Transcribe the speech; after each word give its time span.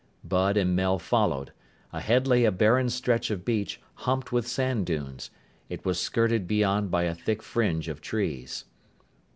Bud 0.23 0.57
and 0.57 0.75
Mel 0.75 0.97
followed. 0.97 1.53
Ahead 1.93 2.25
lay 2.25 2.43
a 2.43 2.51
barren 2.51 2.89
stretch 2.89 3.29
of 3.29 3.45
beach, 3.45 3.79
humped 3.93 4.31
with 4.31 4.47
sand 4.47 4.87
dunes. 4.87 5.29
It 5.69 5.85
was 5.85 5.99
skirted 5.99 6.47
beyond 6.47 6.89
by 6.89 7.03
a 7.03 7.13
thick 7.13 7.43
fringe 7.43 7.87
of 7.87 8.01
trees. 8.01 8.65